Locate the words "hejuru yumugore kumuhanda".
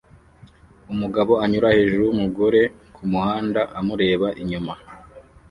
1.77-3.61